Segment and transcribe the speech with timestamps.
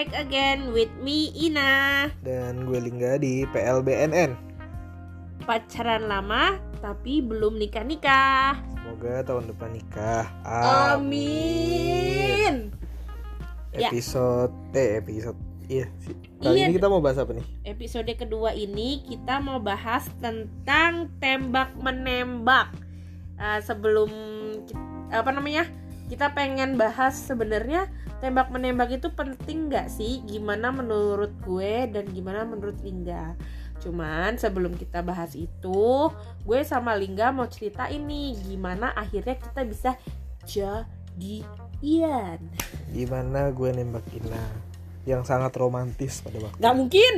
[0.00, 2.08] back again with me Ina.
[2.24, 4.32] Dan gue Lingga di PLBNN.
[5.44, 8.56] Pacaran lama tapi belum nikah-nikah.
[8.80, 10.24] Semoga tahun depan nikah.
[10.96, 12.72] Amin.
[13.76, 13.92] Ya.
[13.92, 15.36] Episode eh episode
[15.68, 15.92] iya.
[16.40, 16.72] Kali Iya.
[16.72, 17.44] ini kita mau bahas apa nih?
[17.68, 22.72] Episode kedua ini kita mau bahas tentang tembak menembak.
[23.36, 24.08] Eh, sebelum
[25.12, 25.68] apa namanya?
[26.08, 30.20] Kita pengen bahas sebenarnya tembak menembak itu penting nggak sih?
[30.28, 33.34] Gimana menurut gue dan gimana menurut Lingga?
[33.80, 36.12] Cuman sebelum kita bahas itu,
[36.44, 39.96] gue sama Lingga mau cerita ini gimana akhirnya kita bisa
[40.44, 42.38] jadian.
[42.92, 44.44] Gimana gue nembak Ina
[45.08, 46.60] yang sangat romantis pada waktu.
[46.60, 47.14] Nggak mungkin,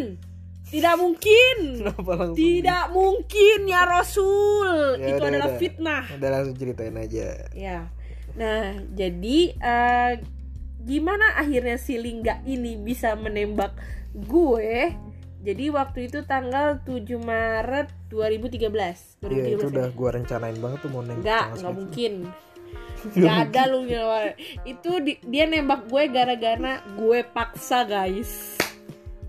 [0.73, 1.57] tidak mungkin.
[2.41, 4.97] Tidak mungkin ya Rasul.
[4.97, 5.61] Ya itu udah, adalah udah.
[5.61, 6.05] fitnah.
[6.17, 7.29] Udah langsung ceritain aja.
[7.53, 7.93] Ya.
[8.33, 10.13] Nah, jadi eh,
[10.83, 13.75] gimana akhirnya si Lingga ini bisa menembak
[14.13, 14.93] gue?
[15.43, 19.19] Jadi waktu itu tanggal 7 Maret 2013.
[19.19, 19.71] 2013 Iya itu ya?
[19.75, 21.19] udah gue rencanain banget tuh mau nembak.
[21.19, 22.13] Enggak si- mungkin.
[23.19, 24.19] Enggak ada lu nyawa.
[24.63, 28.55] Itu di- dia nembak gue gara-gara gue paksa, guys.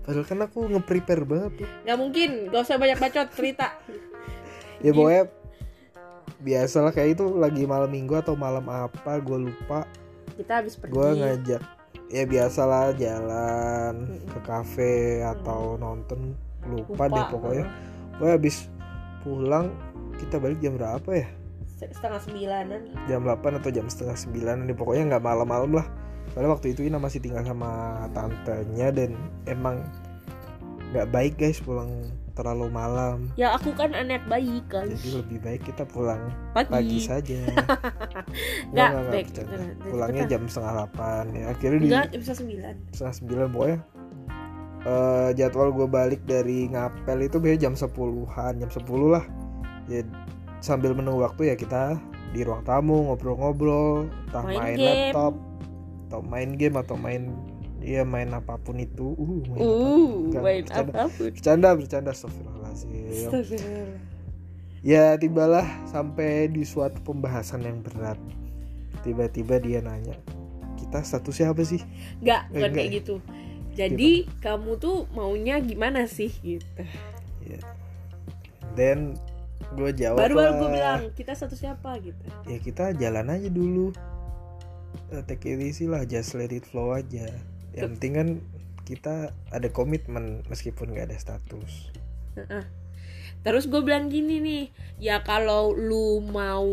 [0.06, 1.68] Padahal kan aku nge-prepare banget tuh.
[1.82, 3.74] Nggak mungkin, gak usah banyak bacot cerita.
[4.78, 5.24] Ya pokoknya
[6.38, 9.88] biasalah kayak itu lagi malam minggu atau malam apa gue lupa
[10.34, 10.92] Kita habis pergi.
[10.92, 11.62] gue ngajak
[12.10, 14.28] ya biasalah jalan Mm-mm.
[14.30, 16.36] ke kafe atau nonton
[16.68, 17.64] lupa, deh pokoknya
[18.20, 18.70] gue habis
[19.24, 19.72] pulang
[20.20, 21.28] kita balik jam berapa ya
[21.74, 22.80] setengah sembilanan.
[23.10, 25.86] jam 8 atau jam setengah sembilan nih pokoknya nggak malam-malam lah
[26.32, 29.12] soalnya waktu itu Ina masih tinggal sama tantenya dan
[29.44, 29.84] emang
[30.94, 31.90] nggak baik guys pulang
[32.34, 34.86] terlalu malam Ya aku kan anak bayi kan.
[34.86, 36.18] jadi lebih baik kita pulang
[36.50, 36.68] Pagi.
[36.68, 37.40] pagi saja
[38.74, 39.26] Nggak, baik.
[39.84, 42.74] pulangnya jam setengah delapan ya akhirnya di Enggak, bisa sembilan.
[42.90, 43.78] setengah sembilan pokoknya
[44.84, 49.24] eh, jadwal gue balik dari ngapel itu biasanya jam sepuluhan jam sepuluh lah
[49.86, 50.02] ya
[50.58, 51.96] sambil menunggu waktu ya kita
[52.30, 54.86] di ruang tamu ngobrol-ngobrol entah Main main, game.
[55.12, 55.34] laptop
[56.04, 57.22] atau main game atau main
[57.84, 60.24] ya main apa pun itu uh main Uh, apa pun.
[60.24, 61.24] Enggak, main bercanda, apa pun.
[61.28, 63.88] bercanda bercanda astagfirullahaladzim Astagfirullah.
[64.80, 68.16] ya tibalah sampai di suatu pembahasan yang berat
[69.00, 70.16] tiba-tiba dia nanya
[70.74, 71.84] kita statusnya apa sih
[72.18, 72.96] Enggak, Eh, bukan enggak kayak ya?
[72.98, 73.16] gitu.
[73.74, 76.64] Jadi kamu tuh maunya gimana sih gitu.
[78.72, 79.14] dan
[79.72, 82.18] gue jawab Baru baru gue bilang kita satu siapa gitu.
[82.44, 83.92] ya kita jalan aja dulu
[85.10, 87.26] Eh, take it easy lah just let it flow aja
[87.74, 88.28] yang penting kan
[88.84, 91.90] kita ada komitmen meskipun nggak ada status.
[93.44, 94.64] Terus gue bilang gini nih,
[94.96, 96.64] ya kalau lu mau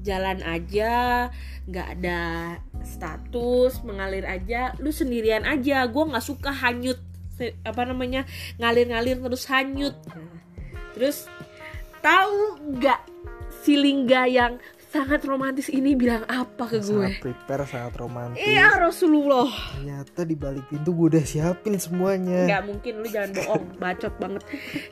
[0.00, 1.28] jalan aja,
[1.66, 2.20] nggak ada
[2.86, 5.82] status, mengalir aja, lu sendirian aja.
[5.90, 6.98] Gue nggak suka hanyut,
[7.66, 8.22] apa namanya,
[8.62, 9.98] ngalir-ngalir terus hanyut.
[10.14, 10.38] Nah,
[10.94, 11.26] terus
[12.00, 13.00] tahu nggak
[13.66, 17.06] si Lingga yang sangat romantis ini bilang apa ke gue?
[17.06, 18.42] sangat prepare sangat romantis.
[18.42, 19.46] Iya Rasulullah.
[19.78, 22.50] ternyata di balik pintu gue udah siapin semuanya.
[22.50, 23.64] Nggak mungkin lu jangan bohong.
[23.78, 24.42] Bacot banget.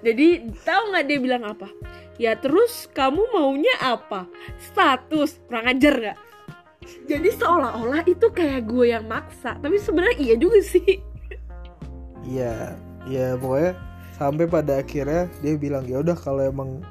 [0.07, 0.27] Jadi
[0.63, 1.67] tahu nggak dia bilang apa?
[2.15, 4.31] Ya terus kamu maunya apa?
[4.63, 5.43] Status.
[5.51, 6.19] Kurang ajar nggak?
[7.11, 9.59] Jadi seolah-olah itu kayak gue yang maksa.
[9.59, 11.03] Tapi sebenarnya iya juga sih.
[12.23, 12.79] Iya.
[13.09, 13.73] Iya pokoknya
[14.15, 16.87] sampai pada akhirnya dia bilang ya udah kalau emang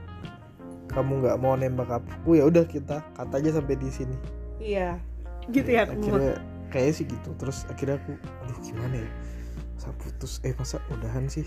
[0.97, 4.17] kamu nggak mau nembak aku ya udah kita kata aja sampai di sini.
[4.57, 4.97] Iya
[5.53, 6.41] gitu ya akhirnya
[6.73, 7.29] kayaknya sih gitu.
[7.37, 9.09] Terus akhirnya aku aduh gimana ya?
[9.77, 10.41] Masa putus?
[10.41, 11.45] Eh masa udahan sih?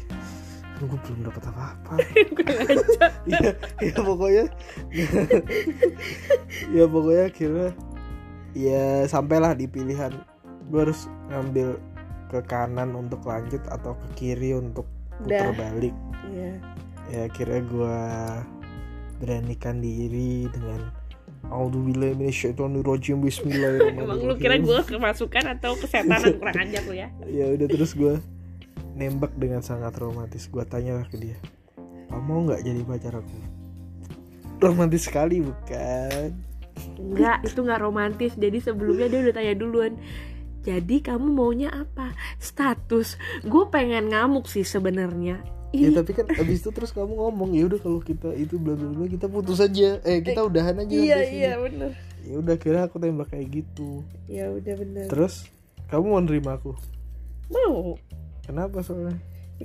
[0.78, 1.92] Kan gue belum dapat apa-apa.
[2.30, 3.40] Kurang ajar ya,
[3.82, 4.44] ya pokoknya.
[6.76, 7.68] Ya pokoknya akhirnya
[8.54, 10.14] ya sampailah di pilihan.
[10.70, 11.82] Gue harus ngambil
[12.30, 14.86] ke kanan untuk lanjut atau ke kiri untuk
[15.18, 15.94] putar balik.
[16.30, 16.52] Iya.
[17.10, 17.98] Ya akhirnya gue
[19.20, 20.88] beranikan diri dengan
[21.40, 27.08] Bismillahirrahmanirrahim Bismillahirrahmanirrahim emang lu kira gue kemasukan atau kesetanan kurang ajar lu ya
[27.38, 28.16] ya udah terus gue
[28.96, 31.36] nembak dengan sangat romantis gue tanya lah ke dia
[32.08, 33.38] kamu mau nggak jadi pacar aku
[34.60, 36.50] romantis sekali bukan
[36.96, 38.32] Enggak, itu nggak romantis.
[38.36, 39.92] Jadi sebelumnya dia udah tanya duluan.
[40.60, 42.12] Jadi kamu maunya apa?
[42.36, 43.16] Status.
[43.44, 45.40] Gue pengen ngamuk sih sebenarnya.
[45.70, 48.74] Ya Ih, tapi kan abis itu terus kamu ngomong ya udah kalau kita itu bla
[48.74, 51.90] bla bla kita putus aja eh kita udahan aja iya sampai sini." iya bener.
[52.20, 55.06] ya udah kira aku tembak kayak gitu Ya udah bener.
[55.06, 55.46] terus
[55.86, 56.74] kamu mau nerima aku
[57.48, 57.94] Mau.
[58.42, 59.14] kenapa soalnya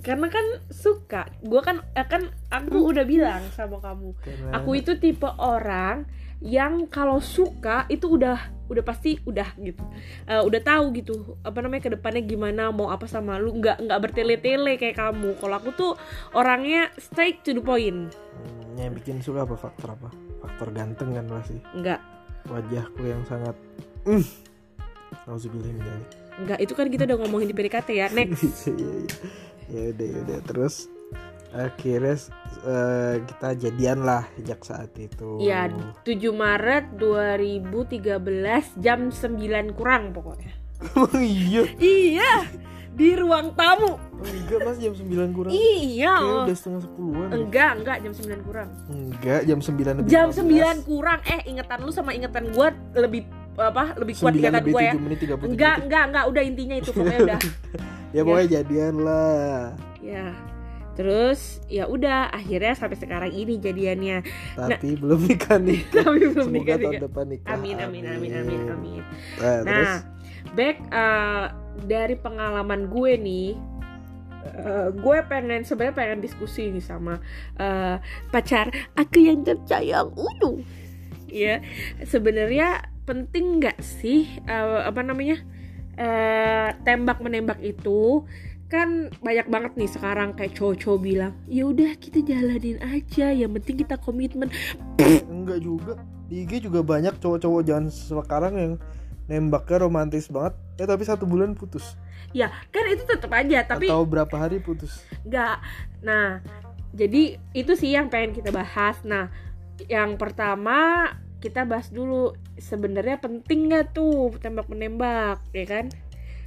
[0.04, 1.30] Karena kan suka.
[1.40, 4.12] Gue kan eh, kan aku udah bilang sama kamu.
[4.52, 6.04] Aku itu tipe orang
[6.44, 9.84] yang kalau suka itu udah udah pasti udah gitu.
[10.28, 13.56] Eh, udah tahu gitu apa namanya ke depannya gimana mau apa sama lu.
[13.56, 15.40] Nggak nggak bertele-tele kayak kamu.
[15.40, 15.92] Kalau aku tuh
[16.36, 18.12] orangnya straight to the point.
[18.12, 19.56] Hmm, yang bikin suka apa?
[19.56, 20.12] Faktor apa?
[20.44, 21.58] Faktor ganteng kan pasti.
[21.72, 22.00] Nggak.
[22.46, 23.56] Wajahku yang sangat
[24.06, 24.22] mm.
[25.26, 26.10] Nauzubillah min dzalik.
[26.36, 28.08] nggak itu kan kita udah ngomongin di PDKT ya.
[28.12, 28.44] Next.
[28.76, 29.10] Iya, iya.
[29.70, 30.40] Ya udah ya udah.
[30.46, 30.76] Terus
[31.56, 32.16] akhirnya
[32.68, 35.40] eh, kita jadian lah sejak saat itu.
[35.40, 35.72] Ya
[36.04, 40.54] 7 Maret 2013 jam 9 kurang pokoknya.
[40.84, 41.64] Emang iya.
[41.80, 42.34] Iya
[42.96, 44.00] di ruang tamu.
[44.00, 45.52] Oh, enggak mas jam 9 kurang.
[45.52, 46.16] Iya.
[46.16, 48.70] Kayaknya udah setengah sepuluhan enggak enggak jam 9 kurang.
[48.88, 50.88] Enggak jam 9 lebih jam 15.
[50.88, 51.20] 9 kurang.
[51.28, 54.94] Eh ingetan lu sama ingetan gua lebih apa lebih kuat 9 ingatan lebih gua ya.
[54.94, 57.40] 7 menit 30 enggak enggak enggak udah intinya itu pokoknya udah.
[58.16, 59.76] Ya pokoknya jadian lah.
[60.00, 60.32] Ya
[60.96, 64.24] terus ya udah akhirnya sampai sekarang ini jadiannya.
[64.56, 67.52] Tapi belum nikah nikah tapi belum semoga nikah tahun nikah depan nikah.
[67.52, 69.02] Amin amin amin amin amin
[69.36, 69.92] nah, terus?
[69.92, 69.96] Nah,
[70.56, 71.46] back uh,
[71.84, 73.50] dari pengalaman gue nih,
[74.64, 77.20] uh, gue pengen sebenarnya pengen diskusi nih sama
[77.60, 78.00] uh,
[78.32, 80.64] pacar aku yang tercayang, unu.
[81.28, 81.60] Ya,
[82.08, 85.42] sebenarnya penting nggak sih uh, apa namanya
[85.98, 88.26] uh, tembak menembak itu?
[88.66, 93.86] kan banyak banget nih sekarang kayak cowok-cowok bilang ya udah kita jalanin aja yang penting
[93.86, 94.50] kita komitmen
[95.30, 98.74] enggak juga di IG juga banyak cowok-cowok jangan sekarang yang
[99.30, 101.94] nembaknya romantis banget ya tapi satu bulan putus
[102.34, 105.58] ya kan itu tetap aja tapi atau berapa hari putus Enggak.
[106.06, 106.40] Nah,
[106.94, 109.02] jadi itu sih yang pengen kita bahas.
[109.02, 109.34] Nah,
[109.90, 111.10] yang pertama
[111.46, 115.86] kita bahas dulu sebenarnya penting nggak tuh tembak menembak, ya kan?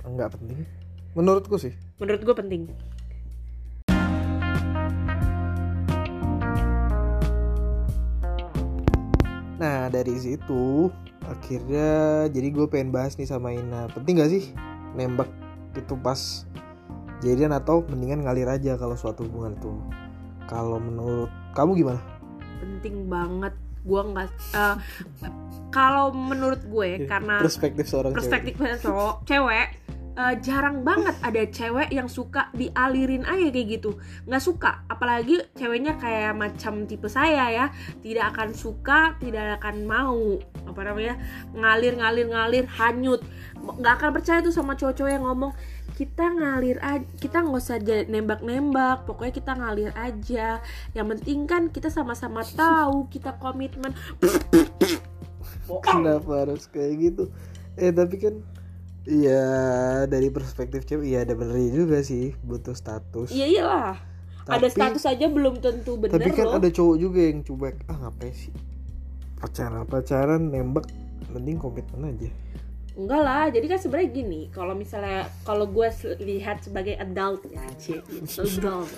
[0.02, 0.66] enggak penting
[1.14, 2.62] menurutku sih Menurut gue penting.
[9.58, 10.94] Nah dari situ
[11.26, 11.90] akhirnya
[12.30, 14.54] jadi gue pengen bahas nih sama Ina penting gak sih
[14.94, 15.28] nembak
[15.74, 16.46] itu pas
[17.20, 19.74] jadian atau mendingan ngalir aja kalau suatu hubungan itu
[20.46, 21.28] kalau menurut
[21.58, 22.00] kamu gimana?
[22.62, 23.67] Penting banget.
[23.88, 24.28] Gue nggak.
[24.52, 24.76] eh,
[25.68, 29.68] kalau menurut gue karena perspektif seorang perspektif cowok cewek
[30.16, 36.00] eh, jarang banget ada cewek yang suka dialirin aja kayak gitu nggak suka apalagi ceweknya
[36.00, 37.66] kayak macam tipe saya ya
[38.00, 41.14] tidak akan suka tidak akan mau apa namanya
[41.52, 43.20] ngalir ngalir ngalir hanyut
[43.60, 45.52] nggak akan percaya tuh sama cowok-cowok yang ngomong
[45.98, 50.62] kita ngalir aja kita nggak usah nembak nembak pokoknya kita ngalir aja
[50.94, 53.90] yang penting kan kita sama-sama tahu kita komitmen.
[55.82, 57.24] Kenapa harus kayak gitu?
[57.74, 58.38] Eh tapi kan
[59.08, 59.40] Iya
[60.04, 63.32] dari perspektif cewek iya ada benernya juga sih butuh status.
[63.32, 63.96] iya iyalah
[64.44, 67.88] ada Tapi- status aja belum tentu bener Tapi kan loh ada cowok juga yang cuek.
[67.88, 68.52] Ah ngapain sih?
[69.40, 70.92] Pacaran pacaran nembak
[71.32, 72.28] mending komitmen aja.
[72.98, 75.86] Enggak lah jadi kan sebenarnya gini kalau misalnya kalau gue
[76.18, 78.02] lihat sebagai adult ya cie
[78.34, 78.90] adult.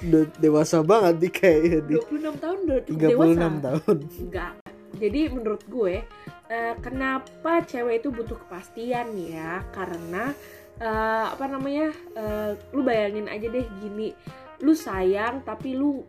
[0.00, 3.96] Udah dewasa banget nih kayaknya di 26 tahun udah cukup 36 dewasa tahun.
[4.24, 4.52] enggak.
[4.94, 5.94] Jadi menurut gue
[6.48, 9.60] eh, kenapa cewek itu butuh kepastian ya?
[9.76, 10.32] Karena
[10.80, 14.16] eh, apa namanya eh, lu bayangin aja deh gini.
[14.62, 16.00] Lu sayang tapi lu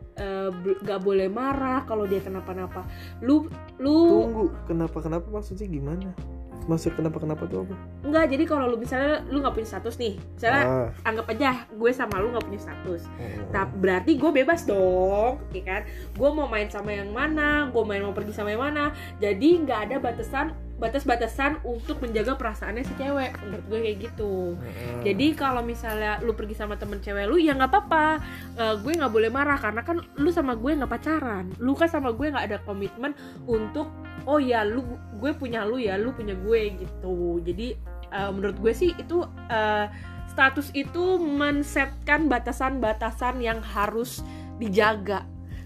[0.64, 2.86] b- gak boleh marah kalau dia kenapa-napa.
[3.20, 3.50] Lu
[3.82, 6.16] lu Tunggu, kenapa kenapa maksudnya gimana?
[6.66, 7.76] Maksud kenapa kenapa tuh apa?
[8.02, 11.92] enggak jadi kalau lu misalnya lu nggak punya status nih misalnya Ah, anggap aja gue
[11.94, 13.46] sama lu nggak punya status oh.
[13.54, 15.82] Nah, berarti gue bebas dong, ya kan?
[16.12, 18.92] Gue mau main sama yang mana, gue main mau pergi sama yang mana.
[19.22, 23.32] Jadi nggak ada batasan batas-batasan untuk menjaga perasaannya si cewek.
[23.48, 24.60] Menurut gue kayak gitu.
[24.60, 25.02] Heeh.
[25.12, 28.08] Jadi kalau misalnya lu pergi sama temen cewek lu, ya nggak apa-apa.
[28.60, 31.52] Eh, gue nggak boleh marah karena kan lu sama gue nggak pacaran.
[31.64, 33.16] Lu kan sama gue nggak ada komitmen
[33.48, 33.88] untuk
[34.28, 34.84] oh ya lu
[35.16, 37.40] gue punya lu ya, lu punya gue gitu.
[37.44, 37.76] Jadi
[38.12, 39.88] eh, menurut gue sih itu eh,
[40.36, 44.20] status itu mensetkan batasan-batasan yang harus
[44.60, 45.24] dijaga.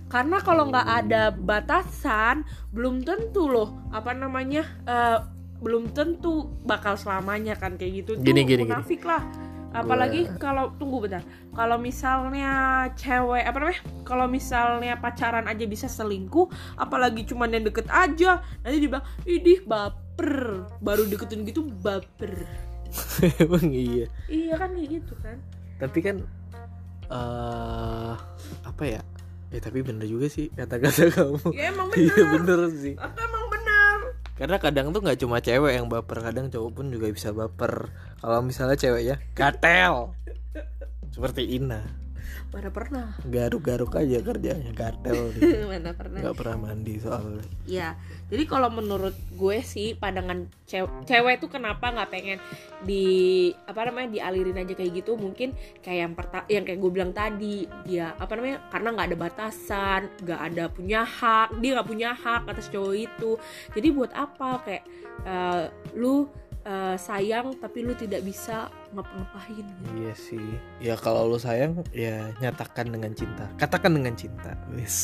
[0.10, 2.42] Karena kalau nggak ada batasan,
[2.74, 5.22] belum tentu loh apa namanya eh,
[5.60, 8.12] belum tentu bakal selamanya kan kayak gitu.
[8.18, 8.74] Tuh Gini, gini, gini.
[8.74, 9.24] munafik lah.
[9.70, 11.22] Apalagi kalau tunggu bentar.
[11.54, 12.50] Kalau misalnya
[12.98, 13.82] cewek apa namanya?
[14.02, 20.66] Kalau misalnya pacaran aja bisa selingkuh, apalagi cuman yang deket aja, nanti dibilang, "Idih, baper."
[20.82, 22.50] Baru deketin gitu baper.
[23.46, 24.10] Emang iya.
[24.26, 25.38] Iya kan kayak gitu kan.
[25.78, 26.16] Tapi kan
[27.14, 28.14] eh
[28.66, 29.02] apa ya?
[29.50, 31.50] Ya tapi bener juga sih kata-kata kamu.
[31.52, 32.30] Ya emang Iya bener.
[32.38, 32.94] bener sih.
[32.96, 33.98] Apa emang benar?
[34.38, 37.90] Karena kadang tuh nggak cuma cewek yang baper, kadang cowok pun juga bisa baper.
[38.20, 40.14] Kalau misalnya ceweknya gatel,
[41.10, 41.82] seperti Ina.
[42.50, 43.08] Mana pernah?
[43.26, 45.66] Garuk-garuk aja kerjanya gatel dia.
[45.72, 46.20] mana pernah.
[46.22, 47.46] Nggak pernah mandi soalnya.
[47.66, 47.96] Ya
[48.30, 52.38] jadi kalau menurut gue sih pandangan cewek cewek tuh kenapa nggak pengen
[52.86, 55.18] di apa namanya dialirin aja kayak gitu?
[55.18, 59.18] Mungkin kayak yang perta yang kayak gue bilang tadi dia apa namanya karena nggak ada
[59.18, 63.32] batasan nggak ada punya hak dia nggak punya hak atas cowok itu.
[63.74, 64.62] Jadi buat apa?
[64.62, 64.84] Kayak
[65.26, 65.64] eh,
[65.98, 66.30] lu
[66.70, 69.82] eh, sayang tapi lu tidak bisa ngapa-ngapain gitu.
[70.02, 70.48] iya sih.
[70.82, 73.46] Ya kalau lu sayang ya nyatakan dengan cinta.
[73.62, 74.58] Katakan dengan cinta.
[74.74, 74.98] Wis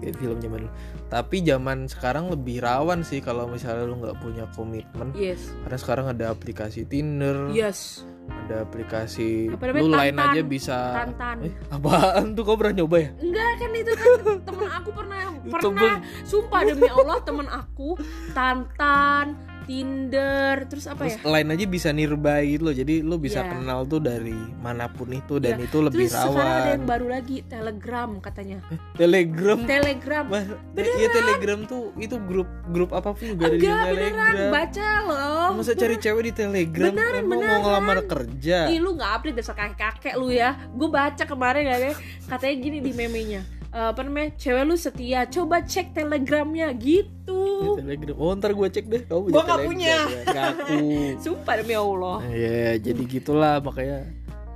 [0.00, 0.72] kayak film zaman dulu.
[1.08, 5.16] Tapi zaman sekarang lebih rawan sih kalau misalnya lu nggak punya komitmen.
[5.16, 5.52] Yes.
[5.64, 7.48] Karena sekarang ada aplikasi Tinder.
[7.52, 8.04] Yes.
[8.22, 11.36] Ada aplikasi Apa lu lain aja bisa tantan.
[11.42, 12.46] Eh, apaan tuh?
[12.46, 13.10] Kau pernah nyoba ya?
[13.18, 14.10] Enggak kan itu kan
[14.46, 15.20] temen aku pernah.
[15.52, 15.98] Pernah.
[16.22, 17.98] Sumpah demi Allah temen aku
[18.30, 19.34] Tantan,
[19.64, 21.14] Tinder, terus apa ya?
[21.14, 22.74] Terus lain aja bisa nearby gitu loh.
[22.74, 23.50] Jadi lu bisa Iya.
[23.52, 25.66] kenal tuh dari mana pun itu dan Iya.
[25.66, 26.88] itu lebih Terus sekarang ada yang rawan.
[26.88, 28.58] baru lagi Telegram katanya.
[28.94, 29.58] Telegram.
[29.62, 30.24] Telegram.
[30.26, 30.44] Wah,
[30.76, 34.50] iya Telegram tuh itu grup grup apa pun juga ada di beneran Telegram.
[34.50, 35.48] baca loh.
[35.54, 36.90] Masa cari cewek di Telegram?
[36.90, 37.60] Beneran, Emang mau beneran.
[37.62, 38.58] ngelamar kerja?
[38.66, 40.54] Ih lu nggak update dasar kakek kakek lu ya.
[40.70, 41.92] Gue baca kemarin ya
[42.26, 43.42] katanya gini di memenya.
[43.72, 48.16] Eh, apa namanya cewek lu setia coba cek telegramnya gitu Telegram.
[48.20, 49.02] Oh ntar gue cek deh.
[49.08, 49.94] Kamu punya Gua nggak Telegram punya.
[49.96, 50.24] ya?
[50.28, 50.80] Ngaku.
[51.24, 54.04] sumpah demi Allah Iya, jadi gitulah makanya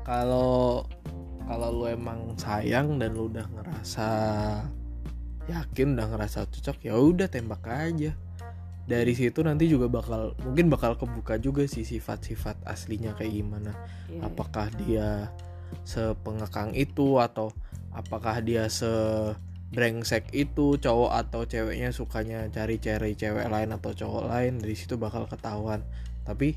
[0.04, 0.85] kalau
[1.49, 4.08] kalau lu emang sayang dan lu udah ngerasa
[5.49, 8.12] yakin udah ngerasa cocok ya udah tembak aja.
[8.87, 13.73] Dari situ nanti juga bakal mungkin bakal kebuka juga sih sifat-sifat aslinya kayak gimana.
[14.12, 15.32] Iya, Apakah dia
[15.82, 17.50] sepengekang itu atau
[17.97, 18.87] apakah dia se
[19.73, 25.26] brengsek itu cowok atau ceweknya sukanya cari-cari cewek lain atau cowok lain dari situ bakal
[25.26, 25.83] ketahuan.
[26.23, 26.55] Tapi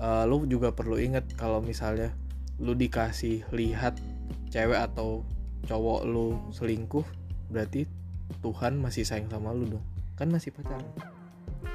[0.00, 2.14] eh, lu juga perlu ingat kalau misalnya
[2.62, 3.98] lu dikasih lihat
[4.48, 5.26] cewek atau
[5.66, 7.04] cowok lu selingkuh
[7.50, 7.84] berarti
[8.40, 9.84] Tuhan masih sayang sama lu dong.
[10.16, 11.13] Kan masih pacaran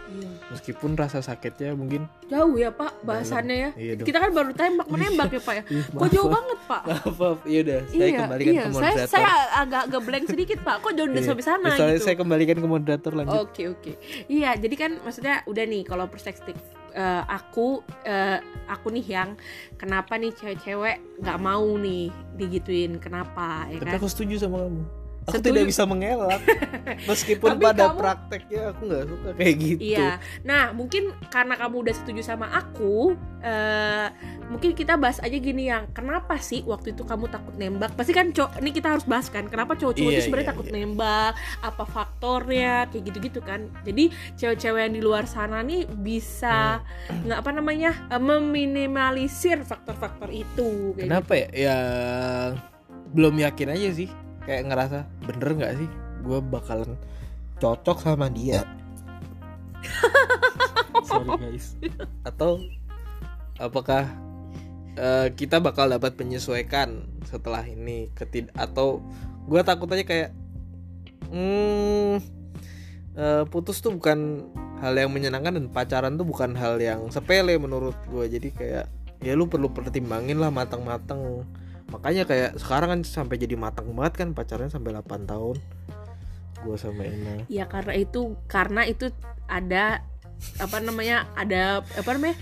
[0.10, 0.30] iya.
[0.50, 4.88] meskipun rasa sakitnya mungkin jauh ya pak bahasannya ya iya dong kita kan baru tembak
[4.90, 6.36] menembak ya pak ya Ih, kok jauh maaf.
[6.42, 7.40] banget pak maaf, maaf.
[7.46, 8.62] iya udah saya iya, kembalikan iya.
[8.62, 11.28] ke saya, moderator saya agak agak blank sedikit pak kok jauh udah Iya.
[11.30, 13.92] sampai sana Soalnya gitu saya kembalikan ke moderator lanjut Oke oke.
[14.28, 16.56] Iya, jadi kan maksudnya udah nih kalau perspektif
[16.92, 19.30] eh, aku eh, aku nih yang
[19.76, 24.00] kenapa nih cewek-cewek nggak mau nih digituin kenapa ya Tapi kan?
[24.00, 24.99] aku setuju sama kamu.
[25.30, 25.50] Aku Setuju.
[25.52, 26.42] tidak bisa mengelak.
[27.10, 29.82] Meskipun Tapi pada kamu- prakteknya aku nggak suka kayak gitu.
[29.86, 30.10] Iya.
[30.42, 34.08] Nah, mungkin karena kamu udah setuju sama aku, eh
[34.46, 37.94] mungkin kita bahas aja gini yang kenapa sih waktu itu kamu takut nembak?
[37.94, 40.68] Pasti kan cowok ini kita harus bahas kan, kenapa cowok-cowok Iya, itu sebenarnya iya, takut
[40.68, 40.74] iya.
[40.76, 41.34] nembak?
[41.62, 42.74] Apa faktornya?
[42.88, 43.60] Kayak gitu-gitu kan.
[43.84, 47.26] Jadi cewek-cewek yang di luar sana nih bisa Hmm.
[47.26, 50.94] nggak apa namanya eh, meminimalisir faktor-faktor itu.
[50.94, 51.48] Kayak Kenapa ya?
[51.52, 51.78] Ya
[53.10, 54.10] belum yakin aja sih.
[54.44, 55.90] Kayak ngerasa bener nggak sih?
[56.24, 56.96] Gue bakalan
[57.60, 58.64] cocok sama dia.
[61.10, 61.76] Sorry guys.
[62.24, 62.64] Atau
[63.60, 64.08] apakah
[64.96, 69.04] eh, kita bakal dapat menyesuaikan setelah ini ketid atau
[69.48, 70.32] gue takut aja kayak
[71.30, 72.20] hmm
[73.20, 77.96] eh, putus tuh bukan hal yang menyenangkan dan pacaran tuh bukan hal yang sepele menurut
[78.08, 78.86] gue jadi kayak
[79.20, 81.44] ya lu perlu pertimbangin lah matang-matang
[81.90, 85.58] makanya kayak sekarang kan sampai jadi matang banget kan pacarnya sampai 8 tahun.
[86.60, 87.46] Gue sama Ina.
[87.48, 89.10] Ya karena itu karena itu
[89.50, 90.04] ada
[90.60, 92.36] apa namanya ada apa namanya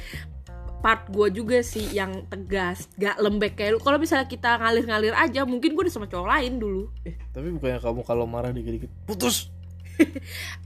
[0.77, 3.79] part gue juga sih yang tegas gak lembek kayak lu.
[3.81, 6.83] Kalau misalnya kita ngalir-ngalir aja mungkin gue udah sama cowok lain dulu.
[7.05, 9.49] Eh tapi bukannya kamu kalau marah dikit-dikit putus!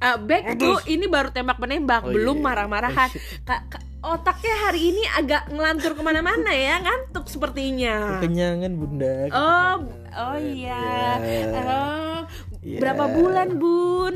[0.03, 2.45] Eh, back to ini baru tembak menembak Oh, belum iya.
[2.51, 3.09] marah-marahan.
[3.47, 3.63] Oh,
[4.01, 8.17] otaknya hari ini agak ngelantur ke mana-mana ya ngantuk sepertinya.
[8.17, 9.13] Kekenyangan bunda.
[9.29, 10.21] Oh kekenyangan.
[10.25, 10.83] oh iya.
[11.21, 11.61] Ya.
[11.61, 12.19] Oh,
[12.61, 12.77] Iya.
[12.77, 14.15] berapa bulan bun?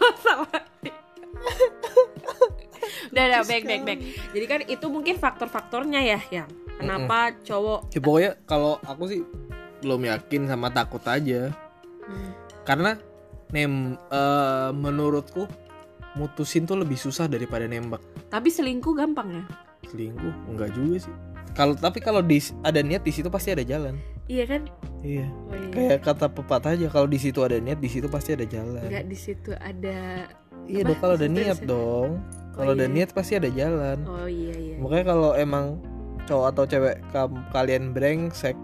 [0.24, 0.50] Salah
[3.10, 4.00] udah udah baik baik baik.
[4.34, 6.48] Jadi kan itu mungkin faktor-faktornya ya yang
[6.78, 9.20] kenapa cowok ya pokoknya kalau aku sih
[9.82, 11.50] belum yakin sama takut aja.
[12.06, 12.30] Hmm,
[12.66, 12.98] karena
[13.50, 15.46] nem eh, menurutku
[16.18, 18.02] mutusin tuh lebih susah daripada nembak.
[18.30, 19.44] Tapi selingkuh gampang ya
[19.90, 20.34] selingkuh?
[20.46, 21.14] Enggak juga sih.
[21.58, 23.98] Kalau tapi kalau di ada niat di situ pasti ada jalan.
[24.30, 24.62] Iya kan?
[25.02, 25.26] Iya.
[25.26, 25.70] Oh, iya.
[25.74, 28.86] kayak kata pepatah aja kalau di situ ada niat di situ pasti ada jalan.
[28.86, 30.30] Nggak di situ ada
[30.70, 32.22] iya dong kalau ada niat dong.
[32.54, 32.94] Kalau ada iya.
[32.94, 33.98] niat pasti ada jalan.
[34.06, 34.76] Oh iya iya.
[34.78, 35.82] Makanya kalau emang
[36.30, 36.96] cowok atau cewek
[37.50, 38.54] kalian brengsek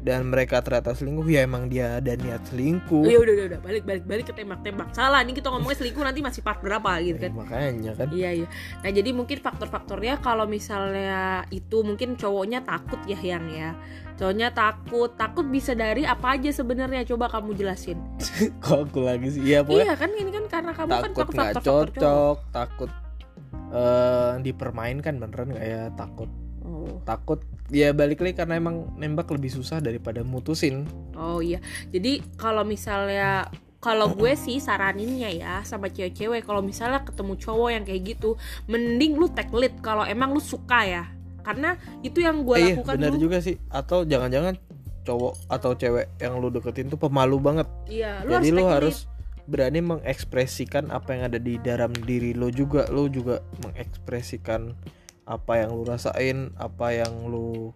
[0.00, 3.84] dan mereka ternyata selingkuh ya emang dia ada niat selingkuh ya udah udah udah balik
[3.84, 7.28] balik balik ke tembak-tembak salah nih kita ngomongnya selingkuh nanti masih part berapa gitu Eh,
[7.28, 8.46] kan makanya kan Iya iya.
[8.80, 13.76] Nah jadi mungkin faktor-faktornya kalau misalnya itu mungkin cowoknya takut ya yang ya.
[14.16, 18.00] Cowoknya takut, takut bisa dari apa aja sebenarnya coba kamu jelasin.
[18.64, 21.28] kok aku lagi sih ya pokoknya Iya kan ini kan karena kamu kan takut nggak
[21.28, 21.92] faktor-faktor cowok.
[22.00, 22.90] cocok takut
[23.70, 26.30] eh dipermainkan beneran nggak ya takut
[26.70, 27.02] Oh.
[27.02, 31.58] takut ya balik lagi karena emang nembak lebih susah daripada mutusin oh iya.
[31.88, 37.82] Jadi kalau misalnya kalau gue sih saraninnya ya sama cewek-cewek kalau misalnya ketemu cowok yang
[37.82, 38.36] kayak gitu,
[38.66, 41.04] mending lu take lead kalau emang lu suka ya.
[41.40, 43.22] Karena itu yang gue Eh, iya lakukan benar dulu.
[43.22, 44.54] juga sih atau jangan-jangan
[45.00, 48.60] cowok atau cewek yang lu deketin tuh pemalu banget Iya, lu jadi harus lu take
[48.62, 48.74] lead.
[48.76, 48.96] harus
[49.48, 54.76] berani mengekspresikan apa yang ada di dalam diri lo juga lo juga mengekspresikan
[55.30, 57.70] apa yang lu rasain apa yang lu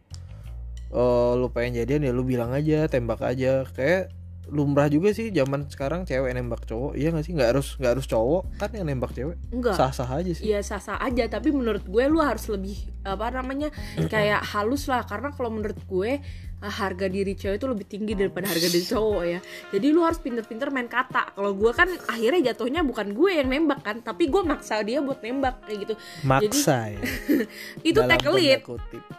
[0.91, 3.63] eh lu pengen jadian ya lu bilang aja tembak aja.
[3.71, 4.11] Kayak
[4.53, 7.33] lumrah juga sih zaman sekarang cewek nembak cowok iya gak sih?
[7.33, 9.41] Nggak harus nggak harus cowok kan yang nembak cewek.
[9.49, 9.79] Enggak.
[9.79, 10.45] sah sah aja sih.
[10.45, 13.73] Iya sah-sah aja tapi menurut gue lu harus lebih apa namanya
[14.13, 15.07] kayak halus lah.
[15.09, 16.21] Karena kalau menurut gue
[16.69, 19.41] harga diri cewek itu lebih tinggi daripada harga diri cowok ya.
[19.73, 21.37] Jadi lu harus pinter-pinter main kata.
[21.37, 25.21] Kalau gue kan akhirnya jatuhnya bukan gue yang nembak kan tapi gue maksa dia buat
[25.21, 25.95] nembak kayak gitu.
[26.25, 27.01] Maksa ya?
[27.89, 28.61] Itu take lead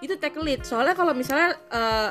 [0.01, 2.09] itu take lead soalnya kalau misalnya eh,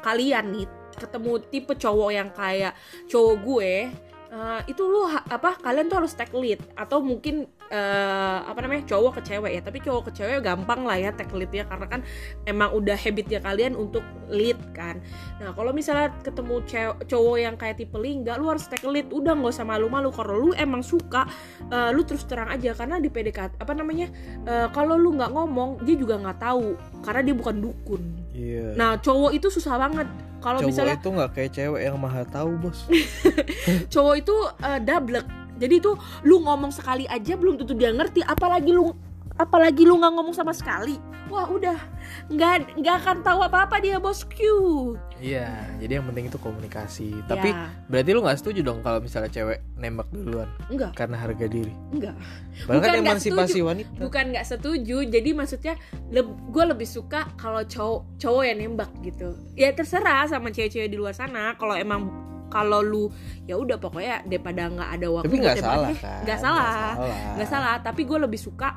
[0.00, 2.72] kalian nih ketemu tipe cowok yang kayak
[3.08, 3.72] cowok gue
[4.30, 9.22] eh, itu lu apa kalian tuh harus take lead atau mungkin eh, apa namanya cowok
[9.22, 9.62] ke cewek ya.
[9.62, 12.00] Tapi cowok ke cewek gampang lah ya take lead ya karena kan
[12.44, 14.98] emang udah habitnya kalian untuk lead kan.
[15.38, 16.66] Nah kalau misalnya ketemu
[17.06, 19.06] cowok yang kayak tipe lingga lu harus take lead.
[19.14, 21.24] Udah nggak usah malu-malu kalau lu emang suka
[21.70, 22.74] eh, lu terus terang aja.
[22.74, 24.10] Karena di PDKT apa namanya
[24.44, 26.74] eh, kalau lu nggak ngomong dia juga nggak tahu.
[27.06, 28.02] Karena dia bukan dukun.
[28.34, 28.74] Iya.
[28.74, 30.10] Nah cowok itu susah banget.
[30.40, 32.88] Kalau cowok misalnya itu nggak kayak cewek yang maha tahu bos.
[33.92, 35.92] Cowok itu eh, double jadi itu
[36.24, 38.96] lu ngomong sekali aja belum tentu dia ngerti apalagi lu
[39.40, 41.00] apalagi lu nggak ngomong sama sekali.
[41.32, 41.80] Wah udah.
[42.28, 47.12] Nggak nggak akan tahu apa apa dia bosku iya jadi yang penting itu komunikasi.
[47.24, 50.48] Tapi ya, berarti lu nggak setuju dong kalau misalnya cewek nembak duluan?
[50.68, 51.72] Enggak karena harga diri?
[51.94, 52.16] Enggak
[52.66, 53.96] bahkan Bukan emansipasi wanita.
[53.96, 55.06] Bukan nggak setuju.
[55.06, 55.74] Jadi maksudnya
[56.10, 59.36] gue lebih suka kalau cowok cowok yang nembak gitu.
[59.54, 61.54] Ya terserah sama cewek-cewek di luar sana.
[61.54, 62.10] Kalau emang
[62.50, 63.04] kalau lu
[63.46, 66.20] ya udah pokoknya daripada nggak ada waktu tapi nggak salah eh, kan?
[66.26, 66.94] Nggak salah.
[67.38, 67.74] Nggak salah.
[67.80, 68.68] Tapi gue lebih suka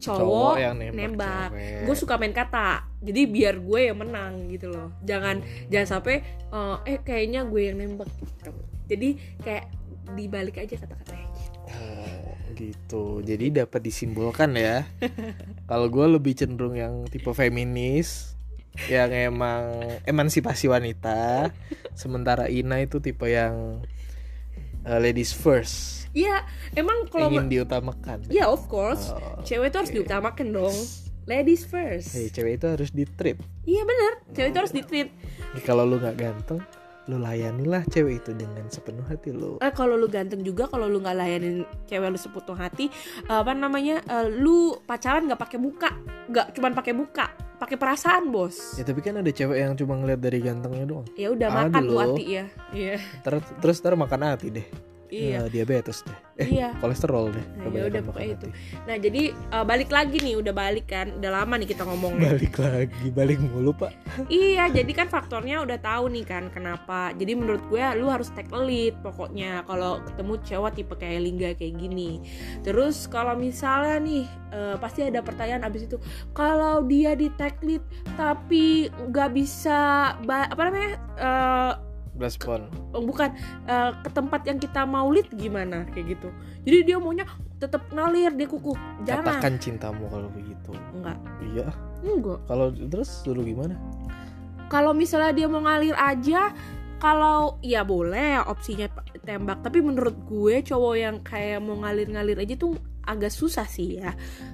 [0.00, 1.48] cowok, yang nembak, nembak.
[1.84, 4.90] gue suka main kata jadi biar gue yang menang gitu loh.
[5.06, 8.52] Jangan jangan sampai eh, eh kayaknya gue yang nembak gitu.
[8.90, 9.08] Jadi
[9.44, 9.70] kayak
[10.18, 11.30] dibalik aja kata-katanya
[11.70, 13.22] Oh, gitu.
[13.22, 14.82] Jadi dapat disimbolkan ya.
[15.70, 18.34] Kalau gue lebih cenderung yang tipe feminis,
[18.86, 19.62] yang emang
[20.02, 21.50] emansipasi wanita.
[21.92, 23.82] Sementara Ina itu tipe yang
[24.82, 28.26] uh, ladies first, Iya emang kalau ingin diutamakan.
[28.28, 29.96] ya of course Oh, cewek itu harus oke.
[29.96, 30.76] diutamakan dong
[31.24, 33.38] ladies first Eh, cewek itu harus di treat.
[33.62, 35.08] iya benar cewek itu harus di treat
[35.60, 36.58] Kalau lu nggak ganteng,
[37.06, 39.56] lu layanilah cewek itu dengan sepenuh hati lu.
[39.58, 42.86] eh kalau lu ganteng juga kalau lu nggak layanin cewek lu seputus hati
[43.24, 45.90] apa namanya eh, lu pacaran nggak pakai muka
[46.26, 50.16] nggak cuman pakai muka pakai perasaan bos Ya tapi kan ada cewek yang cuma ngeliat
[50.18, 51.06] dari gantengnya doang.
[51.14, 54.66] ya udah makan tuh hati ya iya Ter- terus ntar makan hati deh.
[55.10, 56.18] Iya Ya, diabetes deh.
[56.40, 57.44] Eh, iya kolesterol deh.
[57.60, 58.48] Nah, ya udah, pokoknya hati.
[58.88, 62.54] nah jadi eh, balik lagi nih udah balik kan udah lama nih kita ngomongnya balik
[62.56, 63.92] lagi balik mulu pak
[64.26, 67.12] Iya, jadi kan faktornya udah tahu nih kan kenapa.
[67.14, 71.74] Jadi menurut gue lu harus take lead pokoknya kalau ketemu cewek tipe kayak Lingga kayak
[71.76, 72.24] gini.
[72.62, 75.96] Terus kalau misalnya nih eh, pasti ada pertanyaan abis itu
[76.32, 77.82] kalau dia di take lead
[78.14, 79.78] tapi nggak bisa
[80.16, 81.72] apa namanya eh,
[82.20, 83.32] respon oh, bukan
[83.66, 86.28] eh, ke tempat yang kita mau lead gimana kayak gitu.
[86.68, 87.24] Jadi dia maunya
[87.56, 88.72] tetap ngalir dia kuku.
[89.08, 89.40] Jangan.
[89.40, 91.18] katakan cintamu kalau begitu Enggak.
[91.44, 91.68] iya
[92.04, 92.38] Enggak.
[92.48, 93.76] kalau terus suruh gimana
[94.70, 96.52] kalau misalnya dia mau ngalir aja
[97.00, 98.86] kalau ya boleh opsinya
[99.24, 104.12] tembak tapi menurut gue cowok yang kayak mau ngalir-ngalir aja tuh agak susah sih ya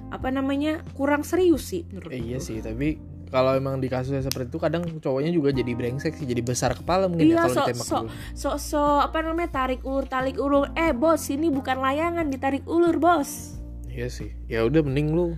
[0.09, 2.47] apa namanya kurang serius sih menurut eh, iya gue.
[2.47, 6.39] sih tapi kalau emang di kasusnya seperti itu kadang cowoknya juga jadi brengsek sih jadi
[6.39, 8.09] besar kepala mungkin Iya, ya kalau so- ditembak so- dulu.
[8.33, 10.71] so so apa namanya tarik ulur tarik ulur.
[10.73, 13.59] Eh bos ini bukan layangan ditarik ulur bos.
[13.87, 15.35] Iya sih ya udah mending lu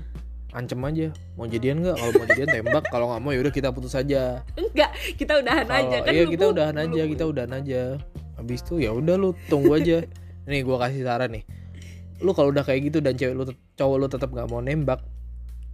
[0.49, 1.10] ancem aja.
[1.34, 1.95] Mau jadian nggak?
[1.95, 2.84] Kalau mau jadian tembak.
[2.88, 4.41] Kalau nggak mau ya udah kita putus aja.
[4.54, 7.82] Enggak kita udahan kalau aja kan iya kita bu- udahan aja kita udahan aja.
[8.36, 10.06] Habis itu ya udah lu tunggu aja.
[10.49, 11.43] Nih gua kasih saran nih.
[12.19, 14.99] Lu kalau udah kayak gitu dan cewek lu cowok lu tetap nggak mau nembak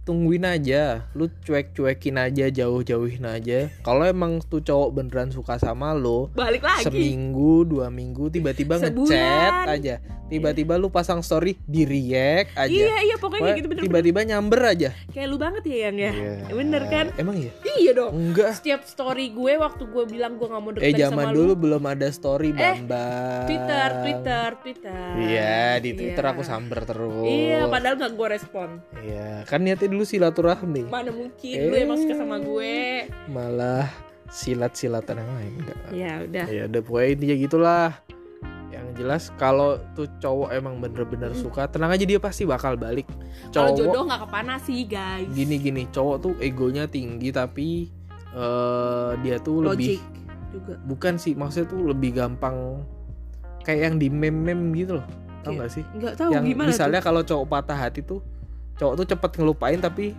[0.06, 1.10] tungguin aja.
[1.12, 3.66] Lu cuek-cuekin aja jauh-jauhin aja.
[3.82, 6.86] Kalau emang tuh cowok beneran suka sama lo balik lagi.
[6.86, 9.98] seminggu dua minggu tiba-tiba ngechat aja.
[10.26, 12.66] Tiba-tiba lu pasang story di react aja.
[12.66, 14.90] Iya iya pokoknya kayak gitu bener, tiba-tiba nyamber aja.
[15.10, 16.12] Kayak lu banget ya yang ya?
[16.12, 16.34] Iya.
[16.50, 17.06] bener kan?
[17.14, 17.52] Emang iya?
[17.62, 18.10] Iya dong.
[18.12, 18.50] Enggak.
[18.52, 21.54] Setiap story gue waktu gue bilang gue nggak mau deket eh zaman sama dulu lu
[21.56, 23.46] belum ada story Eh, bambang.
[23.46, 25.08] Twitter Twitter Twitter.
[25.16, 26.32] Iya di Twitter Iya.
[26.32, 27.22] aku samber terus.
[27.22, 28.68] iya padahal nggak gue respon.
[28.98, 30.86] Iya, kan niatnya dulu silaturahmi.
[30.86, 31.66] Mana mungkin Eh.
[31.66, 33.08] lu emang suka sama gue.
[33.26, 33.88] Malah
[34.28, 35.78] silat-silatan yang lain enggak.
[35.90, 36.46] Ya udah.
[36.46, 37.88] Ya udah pokoknya intinya gitulah.
[38.68, 43.08] Yang jelas kalau tuh cowok emang bener-bener suka tenang aja dia pasti bakal balik.
[43.50, 45.28] Kalau cowok jodoh nggak kepana sih guys.
[45.32, 47.88] Gini gini cowok tuh egonya tinggi tapi
[48.36, 50.00] eh dia tuh lebih logik
[50.52, 50.74] juga.
[50.84, 52.84] Bukan sih maksudnya tuh lebih gampang
[53.64, 55.06] kayak yang di meme-meme gitu loh.
[55.40, 55.60] Tau Iya.
[55.62, 55.84] gak sih?
[55.96, 58.20] Nggak tahu yang gimana misalnya kalau cowok patah hati tuh
[58.76, 60.12] cowok tuh cepet ngelupain tapi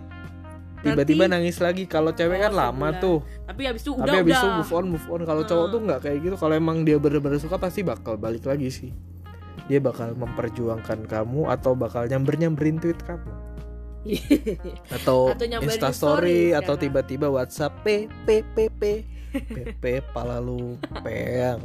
[0.78, 1.84] tiba-tiba nangis lagi.
[1.84, 3.02] Kalau cewek Oh, kan lama sebulan.
[3.02, 3.18] tuh.
[3.44, 4.40] Tapi habis itu udah tapi habis udah.
[4.40, 5.20] itu move on move on.
[5.22, 5.72] Kalau cowok Hmm.
[5.72, 6.36] tuh nggak kayak gitu.
[6.36, 8.90] Kalau emang dia bener-bener suka pasti bakal balik lagi sih.
[9.66, 13.30] Dia bakal memperjuangkan kamu atau bakal nyamber nyamberin tweet kamu.
[14.88, 16.80] Atau, Atau nyamperin insta story atau sekarang.
[16.80, 18.82] tiba-tiba WhatsApp p p p p
[19.30, 21.60] p p pala lu peang.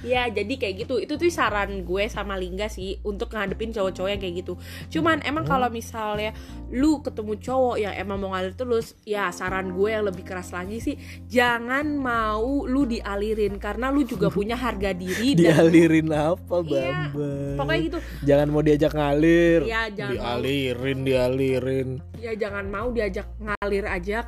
[0.00, 0.98] Ya jadi kayak gitu.
[0.98, 4.54] Itu tuh saran gue sama Lingga sih Untuk ngadepin cowok-cowok yang kayak gitu.
[4.90, 5.50] Cuman emang Hmm.
[5.50, 6.30] kalau misalnya
[6.68, 10.78] Lu ketemu cowok yang emang mau ngalir terus Ya saran gue yang lebih keras lagi
[10.78, 13.56] sih Jangan mau lu dialirin.
[13.56, 17.56] Karena lu juga punya harga diri dan dialirin apa Iya, bambang?
[17.56, 17.98] Pokoknya gitu.
[18.24, 19.60] Jangan mau diajak ngalir.
[19.64, 21.88] Ya jangan dialirin dialirin.
[22.18, 24.26] Ya jangan mau diajak ngalir aja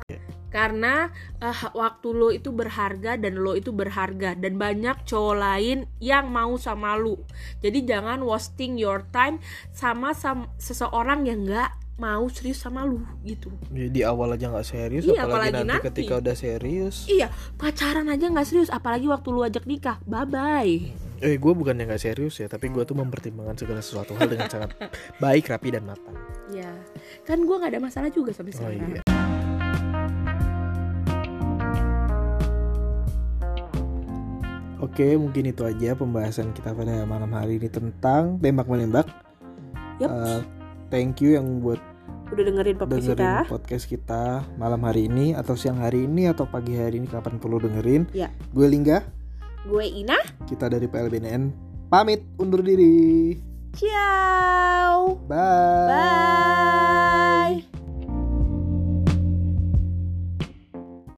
[0.51, 1.09] karena
[1.39, 4.35] eh, waktu lo itu berharga dan lo itu berharga.
[4.35, 7.15] Dan banyak cowok lain yang mau sama lu.
[7.63, 9.39] Jadi jangan wasting your time
[9.71, 13.53] sama, sam- seseorang yang nggak mau serius sama lu gitu.
[13.69, 15.85] Ya, di awal aja nggak serius Iya, apalagi, apalagi nanti, nanti.
[15.87, 16.95] ketika udah serius.
[17.05, 19.97] Iya pacaran aja nggak serius apalagi waktu lu ajak nikah.
[20.03, 20.75] Bye bye
[21.21, 24.49] eh gue bukan yang nggak serius ya tapi gue tuh mempertimbangkan segala sesuatu hal dengan
[24.49, 24.73] sangat
[25.21, 26.17] baik rapi dan matang.
[26.49, 26.73] Ya
[27.29, 29.01] kan gua nggak ada masalah juga sampai oh sekarang iya
[34.91, 39.07] Oke, mungkin itu aja pembahasan kita pada malam hari ini tentang tembak menembak.
[40.03, 40.11] Yup.
[40.11, 40.43] Eh,
[40.91, 41.79] thank you yang buat
[42.27, 46.43] udah dengerin podcast kita dengerin podcast kita malam hari ini atau siang hari ini atau
[46.43, 48.11] pagi hari ini kapan perlu dengerin.
[48.11, 48.35] Ya.
[48.51, 48.99] Gue Lingga,
[49.63, 51.55] gue Ina kita dari PLBNN
[51.87, 53.39] pamit undur diri.
[53.71, 56.51] ciao Bye.